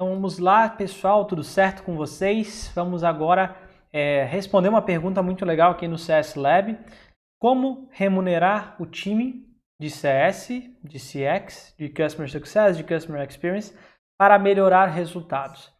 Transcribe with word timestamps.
Então 0.00 0.14
vamos 0.14 0.38
lá, 0.38 0.66
pessoal, 0.66 1.26
tudo 1.26 1.44
certo 1.44 1.82
com 1.82 1.94
vocês? 1.94 2.72
Vamos 2.74 3.04
agora 3.04 3.54
é, 3.92 4.24
responder 4.24 4.70
uma 4.70 4.80
pergunta 4.80 5.22
muito 5.22 5.44
legal 5.44 5.72
aqui 5.72 5.86
no 5.86 5.98
CS 5.98 6.36
Lab. 6.36 6.74
Como 7.38 7.86
remunerar 7.92 8.80
o 8.80 8.86
time 8.86 9.46
de 9.78 9.90
CS, 9.90 10.48
de 10.82 10.98
CX, 10.98 11.74
de 11.78 11.90
Customer 11.90 12.30
Success, 12.30 12.78
de 12.78 12.82
Customer 12.82 13.28
Experience 13.28 13.76
para 14.18 14.38
melhorar 14.38 14.86
resultados? 14.86 15.70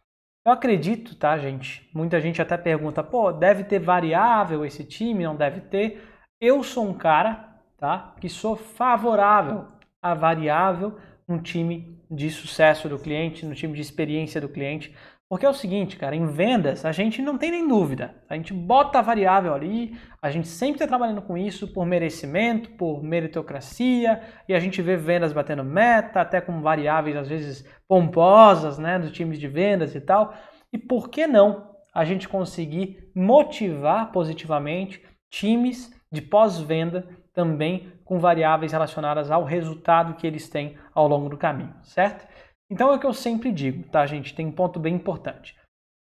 Eu 0.45 0.51
acredito, 0.51 1.15
tá, 1.15 1.35
gente? 1.39 1.89
Muita 1.91 2.21
gente 2.21 2.39
até 2.39 2.55
pergunta, 2.59 3.03
pô, 3.03 3.31
deve 3.31 3.63
ter 3.63 3.79
variável 3.79 4.63
esse 4.63 4.85
time? 4.85 5.23
Não 5.23 5.35
deve 5.35 5.61
ter. 5.61 6.07
Eu 6.39 6.61
sou 6.61 6.87
um 6.87 6.93
cara, 6.93 7.59
tá, 7.75 8.13
que 8.21 8.29
sou 8.29 8.55
favorável 8.55 9.65
a 9.99 10.13
variável 10.13 10.95
no 11.31 11.41
time 11.41 11.97
de 12.09 12.29
sucesso 12.29 12.89
do 12.89 12.99
cliente, 12.99 13.45
no 13.45 13.55
time 13.55 13.73
de 13.73 13.81
experiência 13.81 14.41
do 14.41 14.49
cliente. 14.49 14.93
Porque 15.29 15.45
é 15.45 15.49
o 15.49 15.53
seguinte, 15.53 15.95
cara, 15.95 16.13
em 16.13 16.25
vendas 16.25 16.83
a 16.83 16.91
gente 16.91 17.21
não 17.21 17.37
tem 17.37 17.51
nem 17.51 17.65
dúvida. 17.65 18.13
A 18.29 18.35
gente 18.35 18.53
bota 18.53 18.99
a 18.99 19.01
variável 19.01 19.53
ali, 19.53 19.97
a 20.21 20.29
gente 20.29 20.49
sempre 20.49 20.75
está 20.75 20.87
trabalhando 20.87 21.21
com 21.21 21.37
isso 21.37 21.71
por 21.71 21.85
merecimento, 21.85 22.71
por 22.71 23.01
meritocracia, 23.01 24.21
e 24.45 24.53
a 24.53 24.59
gente 24.59 24.81
vê 24.81 24.97
vendas 24.97 25.31
batendo 25.31 25.63
meta, 25.63 26.19
até 26.19 26.41
com 26.41 26.61
variáveis 26.61 27.15
às 27.15 27.29
vezes 27.29 27.65
pomposas, 27.87 28.77
né, 28.77 28.99
dos 28.99 29.11
times 29.11 29.39
de 29.39 29.47
vendas 29.47 29.95
e 29.95 30.01
tal. 30.01 30.33
E 30.73 30.77
por 30.77 31.09
que 31.09 31.25
não 31.25 31.71
a 31.93 32.03
gente 32.03 32.27
conseguir 32.27 33.09
motivar 33.15 34.11
positivamente 34.11 35.01
times 35.29 35.93
de 36.11 36.21
pós-venda 36.21 37.07
também 37.33 37.91
com 38.03 38.19
variáveis 38.19 38.71
relacionadas 38.71 39.31
ao 39.31 39.43
resultado 39.43 40.15
que 40.15 40.27
eles 40.27 40.49
têm 40.49 40.77
ao 40.93 41.07
longo 41.07 41.29
do 41.29 41.37
caminho, 41.37 41.73
certo? 41.83 42.27
Então 42.69 42.91
é 42.91 42.95
o 42.95 42.99
que 42.99 43.05
eu 43.05 43.13
sempre 43.13 43.51
digo, 43.51 43.83
tá, 43.89 44.05
gente? 44.05 44.33
Tem 44.33 44.45
um 44.45 44.51
ponto 44.51 44.79
bem 44.79 44.95
importante. 44.95 45.55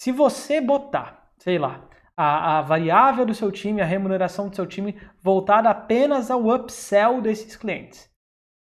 Se 0.01 0.13
você 0.13 0.61
botar, 0.61 1.31
sei 1.39 1.59
lá, 1.59 1.89
a, 2.17 2.59
a, 2.59 2.63
variável 2.63 3.25
do 3.27 3.35
seu 3.35 3.53
time, 3.53 3.81
a 3.81 3.85
remuneração 3.85 4.49
do 4.49 4.57
seu 4.57 4.67
time 4.67 4.99
voltada 5.23 5.71
apenas 5.71 6.31
ao 6.31 6.47
upsell 6.49 7.21
desses 7.21 7.57
clientes. 7.57 8.11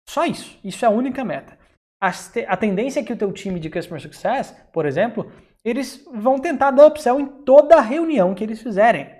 Só 0.09 0.25
isso. 0.25 0.59
Isso 0.65 0.85
é 0.85 0.89
a 0.89 0.91
única 0.91 1.25
meta. 1.25 1.59
A, 2.03 2.11
a 2.49 2.57
tendência 2.57 3.01
é 3.01 3.03
que 3.03 3.13
o 3.13 3.17
teu 3.17 3.33
time 3.33 3.59
de 3.61 3.71
Customer 3.71 4.01
Success, 4.01 4.53
por 4.73 4.87
exemplo, 4.87 5.31
eles 5.65 6.05
vão 6.13 6.39
tentar 6.39 6.71
dar 6.71 6.87
upsell 6.87 7.21
em 7.21 7.27
toda 7.27 7.81
reunião 7.81 8.35
que 8.35 8.45
eles 8.45 8.63
fizerem. 8.63 9.18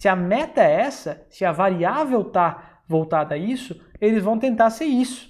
Se 0.00 0.08
a 0.08 0.14
meta 0.14 0.62
é 0.62 0.80
essa, 0.80 1.26
se 1.28 1.44
a 1.44 1.52
variável 1.52 2.22
está 2.22 2.82
voltada 2.86 3.34
a 3.34 3.38
isso, 3.38 3.80
eles 4.00 4.22
vão 4.22 4.38
tentar 4.38 4.70
ser 4.70 4.84
isso. 4.84 5.28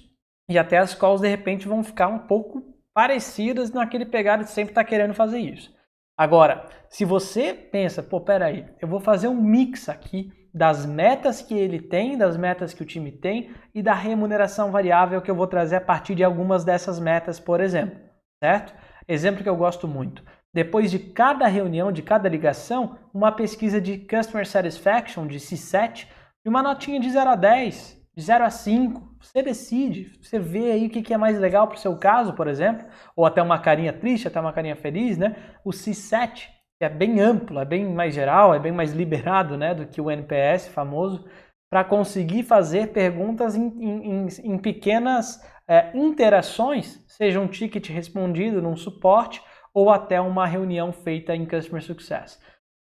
E 0.49 0.57
até 0.57 0.77
as 0.77 0.93
calls 0.93 1.21
de 1.21 1.27
repente 1.27 1.67
vão 1.67 1.83
ficar 1.83 2.07
um 2.07 2.19
pouco 2.19 2.63
parecidas 2.93 3.71
naquele 3.71 4.05
pegado 4.05 4.43
de 4.43 4.49
sempre 4.49 4.71
estar 4.71 4.83
tá 4.83 4.89
querendo 4.89 5.13
fazer 5.13 5.39
isso. 5.39 5.73
Agora, 6.17 6.67
se 6.89 7.05
você 7.05 7.53
pensa, 7.53 8.03
pô, 8.03 8.19
peraí, 8.19 8.65
eu 8.81 8.87
vou 8.87 8.99
fazer 8.99 9.27
um 9.27 9.41
mix 9.41 9.87
aqui 9.87 10.31
das 10.53 10.85
metas 10.85 11.41
que 11.41 11.53
ele 11.53 11.79
tem, 11.79 12.17
das 12.17 12.35
metas 12.35 12.73
que 12.73 12.81
o 12.81 12.85
time 12.85 13.11
tem 13.11 13.55
e 13.73 13.81
da 13.81 13.93
remuneração 13.93 14.71
variável 14.71 15.21
que 15.21 15.31
eu 15.31 15.35
vou 15.35 15.47
trazer 15.47 15.77
a 15.77 15.81
partir 15.81 16.15
de 16.15 16.23
algumas 16.23 16.65
dessas 16.65 16.99
metas, 16.99 17.39
por 17.39 17.61
exemplo, 17.61 17.97
certo? 18.43 18.73
Exemplo 19.07 19.43
que 19.43 19.49
eu 19.49 19.55
gosto 19.55 19.87
muito. 19.87 20.23
Depois 20.53 20.89
de 20.89 20.97
cada 20.97 21.45
reunião, 21.47 21.91
de 21.91 22.01
cada 22.01 22.27
ligação, 22.27 22.97
uma 23.13 23.31
pesquisa 23.31 23.79
de 23.79 23.97
Customer 23.99 24.47
Satisfaction, 24.47 25.27
de 25.27 25.39
C7, 25.39 26.07
e 26.43 26.49
uma 26.49 26.63
notinha 26.63 26.99
de 26.99 27.09
0 27.09 27.29
a 27.29 27.35
10, 27.35 28.01
de 28.15 28.23
0 28.23 28.43
a 28.43 28.49
5. 28.49 29.15
Você 29.21 29.43
decide, 29.43 30.17
você 30.21 30.39
vê 30.39 30.71
aí 30.71 30.87
o 30.87 30.89
que 30.89 31.13
é 31.13 31.17
mais 31.17 31.37
legal 31.37 31.67
para 31.67 31.77
o 31.77 31.79
seu 31.79 31.95
caso, 31.97 32.33
por 32.33 32.47
exemplo, 32.47 32.87
ou 33.15 33.25
até 33.25 33.41
uma 33.41 33.59
carinha 33.59 33.93
triste, 33.93 34.27
até 34.27 34.39
uma 34.39 34.53
carinha 34.53 34.75
feliz, 34.75 35.17
né? 35.17 35.35
O 35.63 35.69
C7, 35.69 36.47
que 36.79 36.85
é 36.85 36.89
bem 36.89 37.19
amplo, 37.19 37.59
é 37.59 37.65
bem 37.65 37.85
mais 37.85 38.15
geral, 38.15 38.55
é 38.55 38.59
bem 38.59 38.71
mais 38.71 38.91
liberado 38.91 39.55
né, 39.55 39.75
do 39.75 39.85
que 39.85 40.01
o 40.01 40.09
NPS 40.09 40.67
famoso, 40.69 41.25
para 41.69 41.83
conseguir 41.83 42.41
fazer 42.43 42.87
perguntas 42.87 43.55
em, 43.55 43.67
em, 43.67 44.27
em 44.43 44.57
pequenas 44.57 45.39
é, 45.67 45.95
interações, 45.95 47.03
seja 47.07 47.39
um 47.39 47.47
ticket 47.47 47.89
respondido 47.89 48.59
num 48.59 48.75
suporte 48.75 49.39
ou 49.73 49.89
até 49.89 50.19
uma 50.19 50.45
reunião 50.45 50.91
feita 50.91 51.35
em 51.35 51.45
Customer 51.45 51.83
Success. 51.83 52.39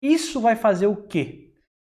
Isso 0.01 0.39
vai 0.41 0.55
fazer 0.55 0.87
o 0.87 0.95
quê? 0.95 1.53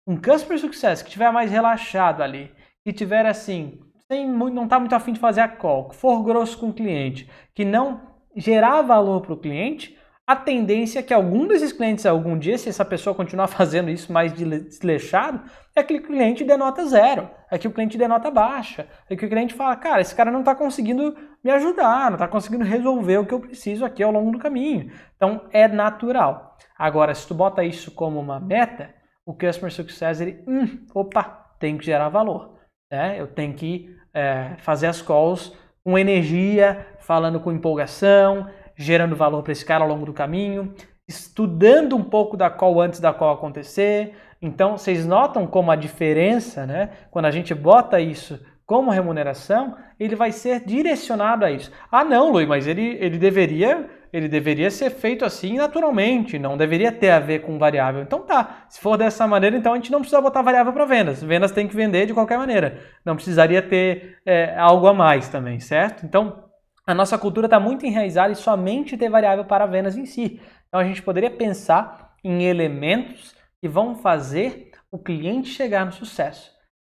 Um 0.07 0.17
Customer 0.17 0.59
Success 0.59 1.03
que 1.03 1.09
estiver 1.09 1.33
mais 1.33 1.51
relaxado 1.51 2.23
ali, 2.23 2.51
que 2.85 2.93
tiver 2.93 3.25
assim, 3.27 3.81
sem, 4.11 4.29
não 4.29 4.65
está 4.65 4.81
muito 4.81 4.95
afim 4.95 5.13
de 5.13 5.21
fazer 5.21 5.41
a 5.41 5.49
call, 5.49 5.89
que 5.89 5.97
for 5.97 6.23
grosso 6.23 6.59
com 6.59 6.71
o 6.71 6.75
cliente, 6.75 7.31
que 7.55 7.65
não 7.65 8.01
gerar 8.37 8.83
valor 8.83 9.21
para 9.21 9.35
o 9.35 9.39
cliente, 9.39 9.97
a 10.27 10.37
tendência 10.37 11.01
é 11.01 11.03
que 11.03 11.13
algum 11.13 11.47
desses 11.47 11.73
clientes, 11.73 12.07
algum 12.07 12.39
dia, 12.39 12.57
se 12.57 12.69
essa 12.69 12.85
pessoa 12.85 13.15
continuar 13.15 13.49
fazendo 13.49 13.91
isso 13.91 14.13
mais 14.13 14.33
desleixado, 14.33 15.43
é 15.75 15.83
que 15.83 15.95
o 15.95 16.03
cliente 16.03 16.45
denota 16.45 16.85
zero, 16.85 17.29
é 17.51 17.59
que 17.59 17.67
o 17.67 17.73
cliente 17.73 17.99
denota 17.99 18.31
baixa, 18.31 18.87
é 19.09 19.17
que 19.17 19.27
o 19.27 19.29
cliente 19.29 19.55
fala, 19.55 19.75
cara, 19.77 20.01
esse 20.01 20.15
cara 20.15 20.31
não 20.31 20.41
está 20.41 20.55
conseguindo 20.55 21.17
me 21.43 21.51
ajudar, 21.51 22.11
não 22.11 22.17
está 22.17 22.29
conseguindo 22.29 22.65
resolver 22.65 23.19
o 23.19 23.27
que 23.27 23.35
eu 23.35 23.41
preciso 23.41 23.85
aqui 23.85 24.03
ao 24.03 24.13
longo 24.13 24.31
do 24.31 24.39
caminho. 24.39 24.93
Então, 25.17 25.49
é 25.51 25.67
natural. 25.67 26.57
Agora, 26.79 27.15
se 27.15 27.27
tu 27.27 27.35
bota 27.35 27.65
isso 27.65 27.91
como 27.91 28.21
uma 28.21 28.39
meta, 28.39 28.95
o 29.27 29.35
Customer 29.35 29.73
Success, 29.73 30.21
ele, 30.21 30.43
hum, 30.47 30.87
opa, 30.95 31.23
tem 31.59 31.79
que 31.79 31.87
gerar 31.87 32.09
valor. 32.09 32.59
Né? 32.91 33.17
Eu 33.19 33.27
tenho 33.27 33.55
que 33.55 33.97
é, 34.13 34.57
fazer 34.59 34.87
as 34.87 35.01
calls 35.01 35.57
com 35.85 35.99
energia, 35.99 36.87
falando 37.01 37.41
com 37.41 37.53
empolgação, 37.53 38.49
gerando 38.77 39.17
valor 39.17 39.43
para 39.43 39.53
esse 39.53 39.65
cara 39.65 39.85
ao 39.85 39.89
longo 39.89 40.07
do 40.07 40.13
caminho, 40.13 40.75
estudando 41.09 41.97
um 41.97 42.03
pouco 42.03 42.37
da 42.37 42.49
call 42.51 42.81
antes 42.81 43.01
da 43.01 43.13
call 43.13 43.33
acontecer. 43.33 44.15
Então, 44.41 44.77
vocês 44.77 45.07
notam 45.07 45.47
como 45.47 45.71
a 45.71 45.77
diferença, 45.77 46.67
né? 46.67 46.91
Quando 47.11 47.27
a 47.27 47.31
gente 47.31 47.55
bota 47.55 48.01
isso 48.01 48.41
como 48.67 48.91
remuneração, 48.91 49.77
ele 49.99 50.17
vai 50.17 50.33
ser 50.33 50.65
direcionado 50.65 51.45
a 51.45 51.51
isso. 51.51 51.71
Ah, 51.91 52.05
não, 52.05 52.31
Luiz, 52.33 52.49
mas 52.49 52.67
ele, 52.67 52.97
ele 53.01 53.19
deveria 53.19 53.89
ele 54.13 54.29
deveria 54.29 54.71
ser 54.71 54.91
feito 54.91 55.25
assim 55.25 55.57
naturalmente, 55.57 56.39
não 56.39 56.57
deveria 56.57 56.93
ter 56.93 57.11
a 57.11 57.19
ver 57.19 57.41
com 57.41 57.59
variável. 57.59 58.03
Então 58.03 58.21
tá, 58.21 58.67
se 58.69 58.79
for 58.79 58.99
dessa 58.99 59.27
maneira, 59.27 59.57
então 59.57 59.73
a 59.73 59.77
gente 59.77 59.91
não 59.91 60.01
precisa 60.01 60.21
botar 60.21 60.43
variável 60.43 60.73
para 60.73 60.85
vendas. 60.85 61.23
Vendas 61.23 61.51
tem 61.51 61.67
que 61.67 61.75
vender 61.75 62.07
de 62.07 62.13
qualquer 62.13 62.37
maneira. 62.37 62.79
Não 63.05 63.15
precisaria 63.15 63.63
ter 63.63 64.19
é, 64.27 64.55
algo 64.59 64.87
a 64.87 64.93
mais 64.93 65.29
também, 65.29 65.59
certo? 65.61 66.05
Então 66.05 66.45
a 66.87 66.95
nossa 66.95 67.17
cultura 67.17 67.47
está 67.47 67.61
muito 67.61 67.87
enraizada 67.87 68.33
em 68.33 68.37
somente 68.37 68.97
ter 68.97 69.09
variável 69.09 69.45
para 69.45 69.67
vendas 69.67 69.97
em 69.97 70.05
si. 70.05 70.41
Então 70.69 70.81
a 70.81 70.85
gente 70.85 71.03
poderia 71.03 71.31
pensar 71.31 72.15
em 72.25 72.45
elementos 72.45 73.35
que 73.61 73.69
vão 73.69 73.95
fazer 73.95 74.73
o 74.91 74.99
cliente 74.99 75.49
chegar 75.49 75.87
no 75.87 75.93
sucesso. 75.93 76.51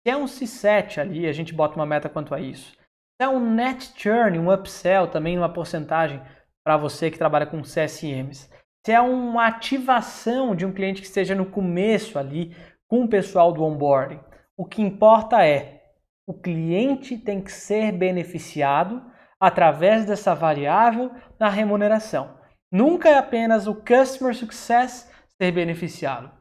Se 0.06 0.12
é 0.12 0.18
um 0.18 0.26
C7 0.26 1.00
ali, 1.00 1.28
a 1.28 1.34
gente 1.34 1.54
bota 1.54 1.76
uma 1.76 1.86
meta 1.86 2.10
quanto 2.10 2.34
a 2.34 2.40
isso. 2.40 2.72
Se 2.72 3.26
é 3.26 3.30
um 3.30 3.40
net 3.40 3.94
churn, 3.96 4.38
um 4.38 4.52
upsell, 4.52 5.08
também 5.08 5.38
uma 5.38 5.52
porcentagem 5.52 6.22
para 6.64 6.78
você 6.78 7.10
que 7.10 7.18
trabalha 7.18 7.46
com 7.46 7.62
CSMs. 7.62 8.50
Se 8.86 8.92
é 8.92 9.02
uma 9.02 9.48
ativação 9.48 10.56
de 10.56 10.66
um 10.66 10.72
cliente 10.72 11.02
que 11.02 11.08
esteja 11.08 11.34
no 11.34 11.46
começo 11.46 12.20
ali 12.20 12.56
com 12.88 13.04
o 13.04 13.08
pessoal 13.08 13.52
do 13.52 13.64
onboarding. 13.64 14.20
O 14.58 14.66
que 14.66 14.82
importa 14.82 15.46
é 15.46 15.82
o 16.28 16.34
cliente 16.34 17.18
tem 17.18 17.42
que 17.42 17.52
ser 17.52 17.92
beneficiado 17.92 19.02
através 19.46 20.06
dessa 20.06 20.34
variável 20.34 21.12
na 21.40 21.50
remuneração. 21.50 22.36
Nunca 22.72 23.10
é 23.10 23.16
apenas 23.16 23.68
o 23.68 23.76
customer 23.76 24.34
success 24.34 25.08
ser 25.38 25.52
beneficiado. 25.52 26.32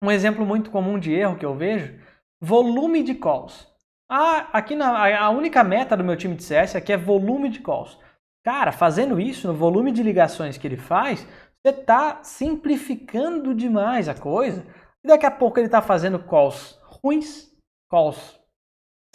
Um 0.00 0.12
exemplo 0.12 0.46
muito 0.46 0.70
comum 0.70 0.96
de 0.96 1.12
erro 1.12 1.36
que 1.36 1.44
eu 1.44 1.56
vejo, 1.56 1.98
volume 2.40 3.02
de 3.02 3.16
calls. 3.16 3.66
Ah, 4.08 4.48
aqui 4.52 4.76
na, 4.76 5.18
a 5.18 5.28
única 5.30 5.64
meta 5.64 5.96
do 5.96 6.04
meu 6.04 6.16
time 6.16 6.36
de 6.36 6.44
CS 6.44 6.76
aqui 6.76 6.92
é 6.92 6.96
volume 6.96 7.48
de 7.48 7.58
calls. 7.58 7.98
Cara, 8.44 8.70
fazendo 8.70 9.18
isso 9.18 9.48
no 9.48 9.54
volume 9.54 9.90
de 9.90 10.04
ligações 10.04 10.56
que 10.56 10.68
ele 10.68 10.76
faz, 10.76 11.26
você 11.60 11.70
está 11.70 12.22
simplificando 12.22 13.52
demais 13.52 14.08
a 14.08 14.14
coisa. 14.14 14.64
E 15.02 15.08
daqui 15.08 15.26
a 15.26 15.32
pouco 15.32 15.58
ele 15.58 15.66
está 15.66 15.82
fazendo 15.82 16.20
calls 16.20 16.78
ruins, 17.02 17.50
calls 17.90 18.38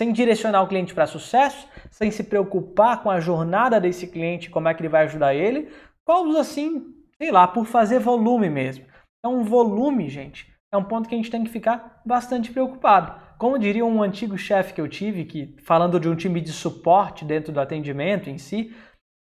sem 0.02 0.12
direcionar 0.12 0.64
o 0.64 0.68
cliente 0.68 0.96
para 0.96 1.06
sucesso, 1.06 1.68
sem 1.92 2.10
se 2.10 2.24
preocupar 2.24 3.04
com 3.04 3.12
a 3.12 3.20
jornada 3.20 3.80
desse 3.80 4.08
cliente, 4.08 4.50
como 4.50 4.68
é 4.68 4.74
que 4.74 4.82
ele 4.82 4.90
vai 4.90 5.04
ajudar 5.04 5.36
ele, 5.36 5.72
calls 6.04 6.36
assim, 6.38 6.92
sei 7.20 7.30
lá, 7.30 7.48
por 7.48 7.68
fazer 7.68 8.00
volume 8.00 8.50
mesmo. 8.50 8.84
Então, 9.20 9.44
volume, 9.44 10.10
gente, 10.10 10.52
é 10.74 10.78
um 10.78 10.84
ponto 10.84 11.08
que 11.08 11.14
a 11.14 11.18
gente 11.20 11.30
tem 11.30 11.44
que 11.44 11.52
ficar 11.52 12.02
bastante 12.04 12.52
preocupado. 12.52 13.14
Como 13.38 13.60
diria 13.60 13.86
um 13.86 14.02
antigo 14.02 14.40
chefe 14.40 14.74
que 14.74 14.82
eu 14.82 14.88
tive, 14.88 15.24
que 15.24 15.56
falando 15.62 16.00
de 16.00 16.10
um 16.10 16.16
time 16.16 16.42
de 16.42 16.52
suporte 16.52 17.24
dentro 17.24 17.54
do 17.54 17.62
atendimento 17.62 18.28
em 18.28 18.40
si, 18.40 18.76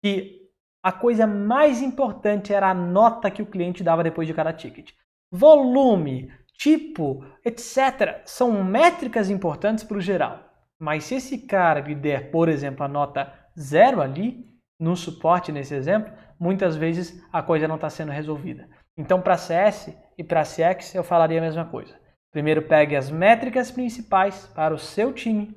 que 0.01 0.39
a 0.81 0.93
coisa 0.93 1.27
mais 1.27 1.81
importante 1.81 2.53
era 2.53 2.69
a 2.69 2.73
nota 2.73 3.29
que 3.29 3.41
o 3.41 3.45
cliente 3.45 3.83
dava 3.83 4.05
depois 4.05 4.25
de 4.25 4.33
cada 4.33 4.53
ticket. 4.53 4.93
Volume, 5.29 6.31
tipo, 6.57 7.25
etc. 7.43 8.21
são 8.23 8.63
métricas 8.63 9.29
importantes 9.29 9.83
para 9.83 9.97
o 9.97 10.01
geral. 10.01 10.50
Mas 10.81 11.03
se 11.03 11.13
esse 11.13 11.37
cara 11.37 11.79
lhe 11.79 11.93
der, 11.93 12.31
por 12.31 12.49
exemplo, 12.49 12.83
a 12.83 12.87
nota 12.87 13.31
zero 13.57 14.01
ali, 14.01 14.49
no 14.79 14.95
suporte 14.95 15.51
nesse 15.51 15.75
exemplo, 15.75 16.11
muitas 16.39 16.75
vezes 16.75 17.23
a 17.31 17.43
coisa 17.43 17.67
não 17.67 17.75
está 17.75 17.87
sendo 17.87 18.11
resolvida. 18.11 18.67
Então, 18.97 19.21
para 19.21 19.37
CS 19.37 19.95
e 20.17 20.23
para 20.23 20.41
CX, 20.41 20.95
eu 20.95 21.03
falaria 21.03 21.37
a 21.37 21.43
mesma 21.43 21.65
coisa. 21.65 21.93
Primeiro, 22.31 22.63
pegue 22.63 22.95
as 22.95 23.11
métricas 23.11 23.69
principais 23.69 24.47
para 24.55 24.73
o 24.73 24.79
seu 24.79 25.13
time, 25.13 25.55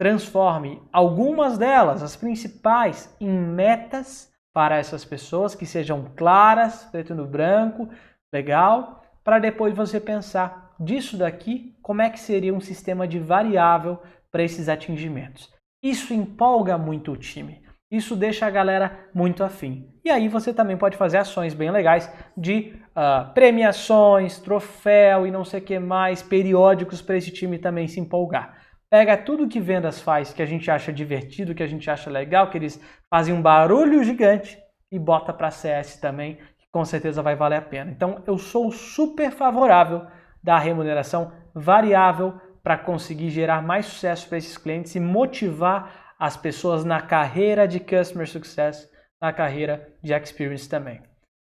transforme 0.00 0.82
algumas 0.90 1.58
delas, 1.58 2.02
as 2.02 2.16
principais, 2.16 3.14
em 3.20 3.28
metas 3.28 4.32
para 4.54 4.78
essas 4.78 5.04
pessoas 5.04 5.54
que 5.54 5.66
sejam 5.66 6.10
claras, 6.16 6.86
preto 6.86 7.14
no 7.14 7.26
branco, 7.26 7.86
legal, 8.32 9.04
para 9.22 9.38
depois 9.38 9.76
você 9.76 10.00
pensar 10.00 10.74
disso 10.80 11.18
daqui, 11.18 11.76
como 11.82 12.00
é 12.00 12.08
que 12.08 12.20
seria 12.20 12.54
um 12.54 12.60
sistema 12.60 13.06
de 13.06 13.18
variável 13.18 14.00
para 14.30 14.42
esses 14.42 14.68
atingimentos. 14.68 15.48
Isso 15.82 16.12
empolga 16.12 16.76
muito 16.76 17.12
o 17.12 17.16
time. 17.16 17.62
Isso 17.90 18.14
deixa 18.14 18.46
a 18.46 18.50
galera 18.50 19.08
muito 19.14 19.42
afim. 19.42 19.88
E 20.04 20.10
aí 20.10 20.28
você 20.28 20.52
também 20.52 20.76
pode 20.76 20.96
fazer 20.96 21.18
ações 21.18 21.54
bem 21.54 21.70
legais 21.70 22.12
de 22.36 22.74
uh, 22.90 23.32
premiações, 23.32 24.38
troféu 24.38 25.26
e 25.26 25.30
não 25.30 25.44
sei 25.44 25.60
o 25.60 25.64
que 25.64 25.78
mais, 25.78 26.22
periódicos 26.22 27.00
para 27.00 27.16
esse 27.16 27.30
time 27.30 27.58
também 27.58 27.88
se 27.88 27.98
empolgar. 27.98 28.58
Pega 28.90 29.16
tudo 29.16 29.48
que 29.48 29.60
vendas 29.60 30.00
faz, 30.00 30.32
que 30.32 30.42
a 30.42 30.46
gente 30.46 30.70
acha 30.70 30.92
divertido, 30.92 31.54
que 31.54 31.62
a 31.62 31.66
gente 31.66 31.90
acha 31.90 32.10
legal, 32.10 32.50
que 32.50 32.58
eles 32.58 32.80
fazem 33.08 33.34
um 33.34 33.40
barulho 33.40 34.02
gigante 34.04 34.58
e 34.90 34.98
bota 34.98 35.32
para 35.32 35.50
CS 35.50 35.96
também, 35.96 36.36
que 36.58 36.66
com 36.70 36.84
certeza 36.84 37.22
vai 37.22 37.36
valer 37.36 37.56
a 37.56 37.62
pena. 37.62 37.90
Então 37.90 38.22
eu 38.26 38.36
sou 38.36 38.70
super 38.70 39.30
favorável 39.30 40.06
da 40.42 40.58
remuneração 40.58 41.32
variável 41.54 42.40
para 42.68 42.76
conseguir 42.76 43.30
gerar 43.30 43.62
mais 43.62 43.86
sucesso 43.86 44.28
para 44.28 44.36
esses 44.36 44.58
clientes 44.58 44.94
e 44.94 45.00
motivar 45.00 46.14
as 46.18 46.36
pessoas 46.36 46.84
na 46.84 47.00
carreira 47.00 47.66
de 47.66 47.80
Customer 47.80 48.28
Success, 48.28 48.92
na 49.18 49.32
carreira 49.32 49.90
de 50.02 50.12
Experience 50.12 50.68
também. 50.68 51.00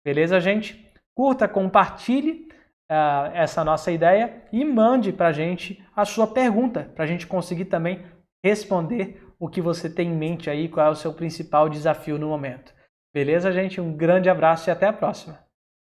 Beleza, 0.06 0.40
gente? 0.40 0.90
Curta, 1.14 1.50
compartilhe 1.50 2.48
uh, 2.90 3.28
essa 3.34 3.62
nossa 3.62 3.92
ideia 3.92 4.42
e 4.54 4.64
mande 4.64 5.12
para 5.12 5.28
a 5.28 5.34
gente 5.34 5.86
a 5.94 6.06
sua 6.06 6.28
pergunta, 6.28 6.90
para 6.96 7.04
a 7.04 7.08
gente 7.08 7.28
conseguir 7.28 7.66
também 7.66 8.06
responder 8.42 9.22
o 9.38 9.50
que 9.50 9.60
você 9.60 9.90
tem 9.90 10.08
em 10.08 10.16
mente 10.16 10.50
aí, 10.50 10.70
qual 10.70 10.88
é 10.88 10.90
o 10.92 10.96
seu 10.96 11.14
principal 11.14 11.68
desafio 11.68 12.18
no 12.18 12.30
momento. 12.30 12.74
Beleza, 13.14 13.52
gente? 13.52 13.82
Um 13.82 13.98
grande 13.98 14.30
abraço 14.30 14.70
e 14.70 14.72
até 14.72 14.88
a 14.88 14.94
próxima. 14.94 15.38